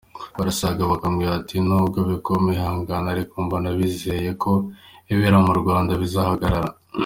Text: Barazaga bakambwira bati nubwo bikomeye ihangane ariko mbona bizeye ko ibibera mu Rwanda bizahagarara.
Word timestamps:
Barazaga 0.37 0.81
bakambwira 0.91 1.35
bati 1.37 1.57
nubwo 1.67 1.99
bikomeye 2.11 2.57
ihangane 2.59 3.07
ariko 3.11 3.33
mbona 3.45 3.67
bizeye 3.77 4.29
ko 4.43 4.51
ibibera 5.09 5.37
mu 5.47 5.53
Rwanda 5.61 5.91
bizahagarara. 6.01 6.71